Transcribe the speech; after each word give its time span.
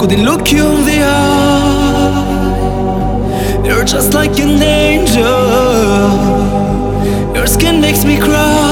couldn't 0.00 0.24
look 0.24 0.50
you 0.50 0.66
in 0.66 0.86
the 0.86 1.02
eye. 1.02 2.24
You're 3.66 3.84
just 3.84 4.14
like 4.14 4.38
an 4.38 4.62
angel. 4.62 5.24
Your 7.34 7.46
skin 7.46 7.82
makes 7.82 8.02
me 8.02 8.18
cry. 8.18 8.69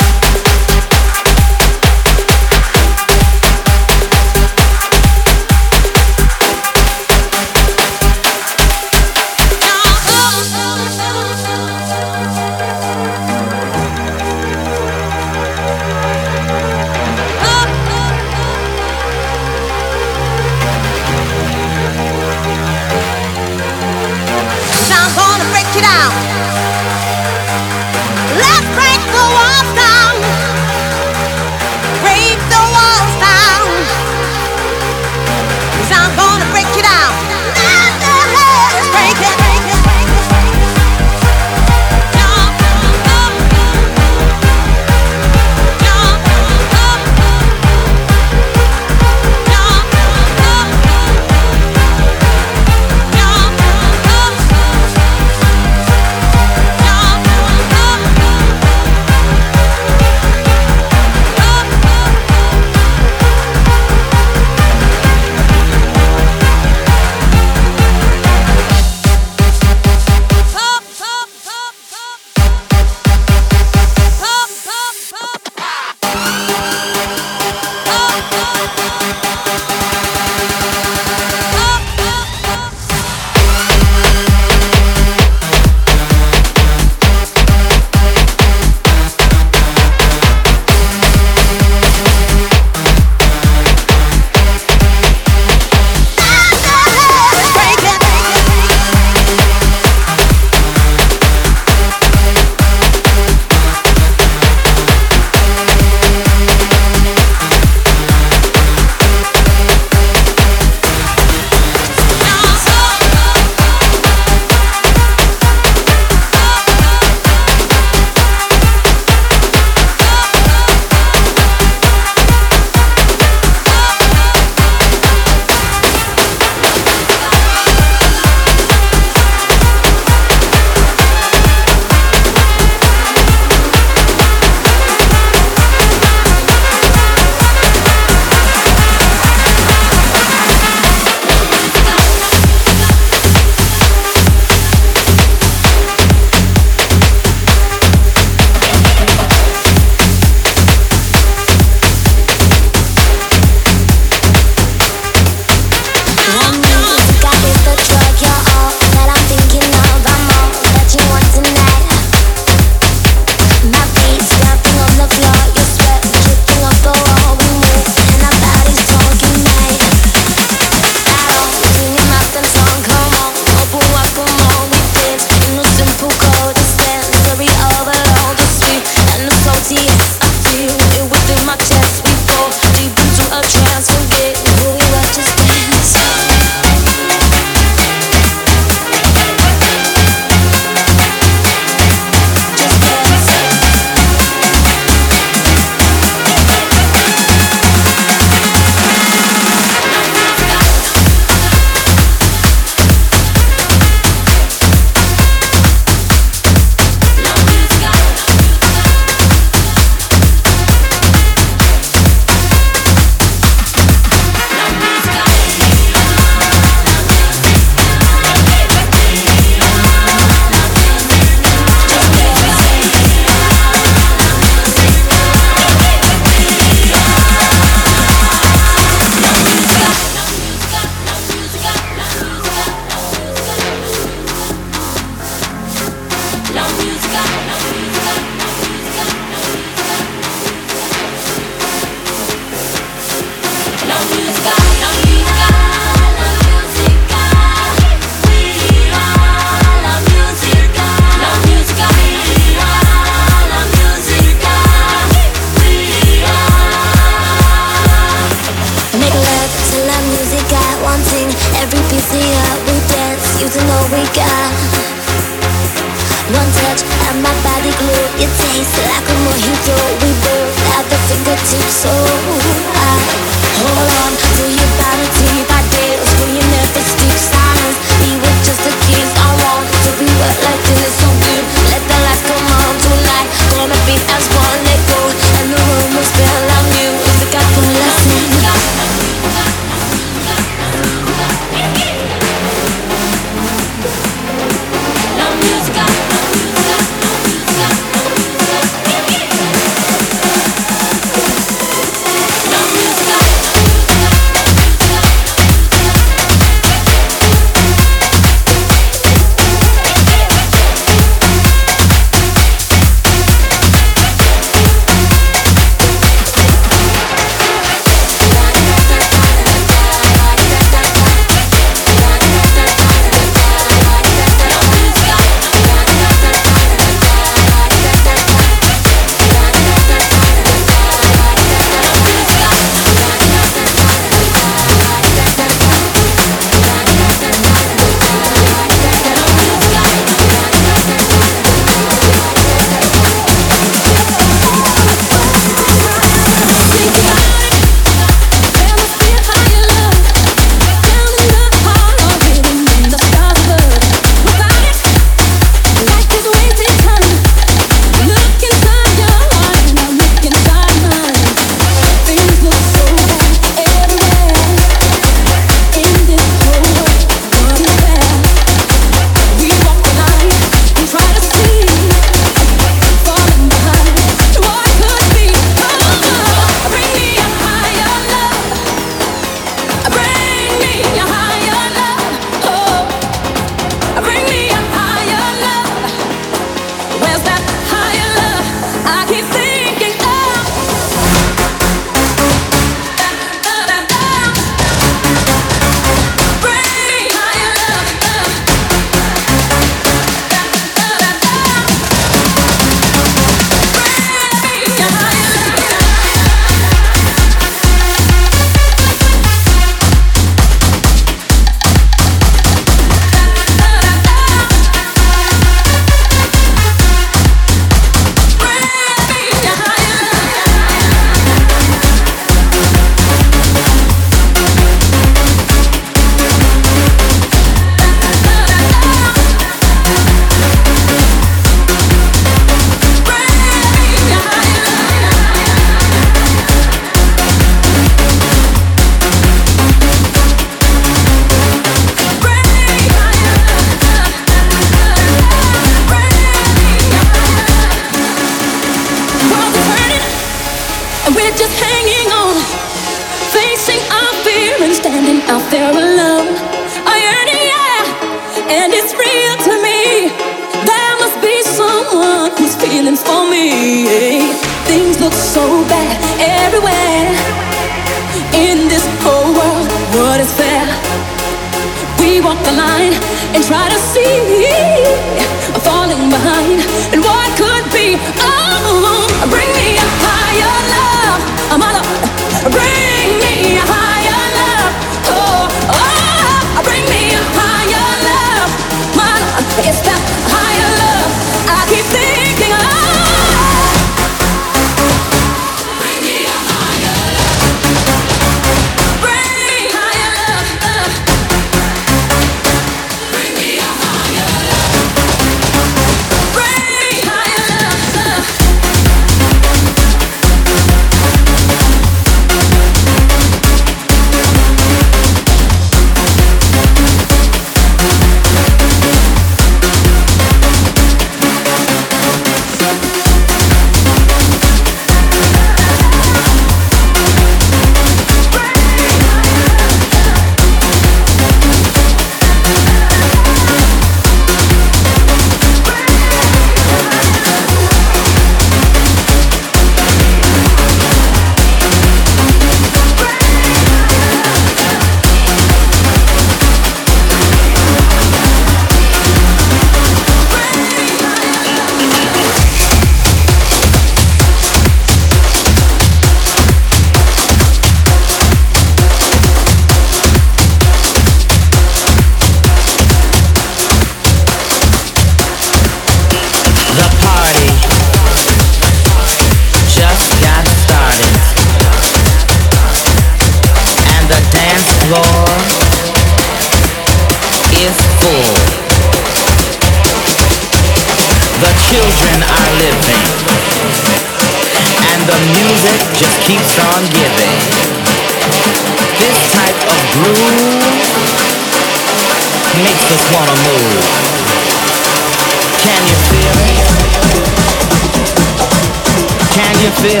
You 599.60 599.70
feel? 599.72 600.00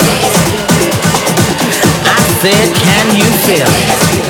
I 2.06 2.16
said, 2.40 2.74
can 2.74 3.16
you 3.16 3.28
feel? 3.44 4.29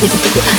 Música 0.00 0.49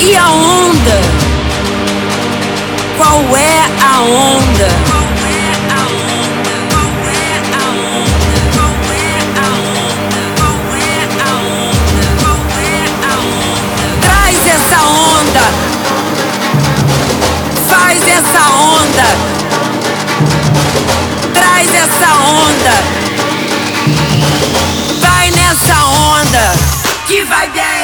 E 0.00 0.16
a 0.16 0.28
onda? 0.28 1.00
Qual 2.96 3.36
é 3.36 3.60
a 3.82 4.00
onda? 4.00 4.68
Traz 14.00 14.46
essa 14.46 14.80
onda, 14.82 15.44
faz 17.68 18.08
essa 18.08 18.50
onda, 18.50 19.06
traz 21.34 21.74
essa 21.74 22.10
onda, 22.22 22.74
vai 25.00 25.30
nessa 25.32 25.84
onda 25.84 26.52
que 27.06 27.24
vai 27.24 27.48
der. 27.50 27.77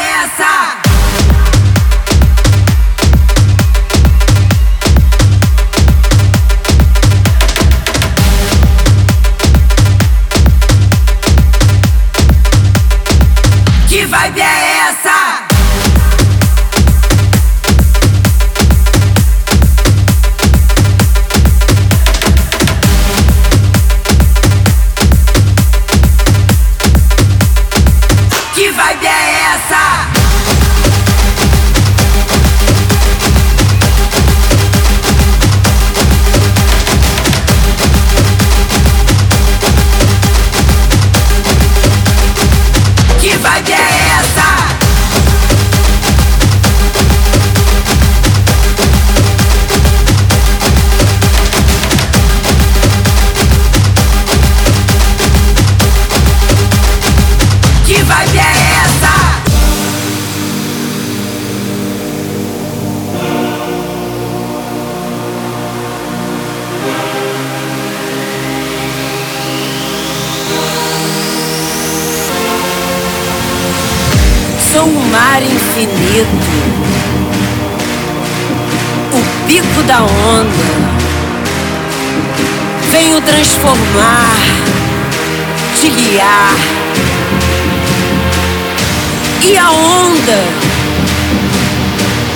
E 89.47 89.59
a 89.59 89.71
onda? 89.71 90.43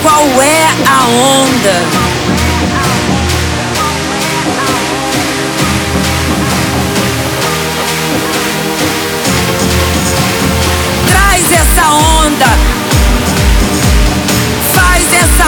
Qual 0.03 0.43
é 0.43 0.67
a 0.87 1.07
onda? 1.07 1.87
Traz 11.07 11.53
essa 11.53 11.89
onda. 11.89 12.47
Faz 14.75 15.07
essa 15.15 15.48